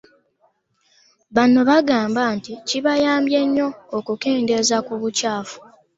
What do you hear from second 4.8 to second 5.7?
ku bucaafu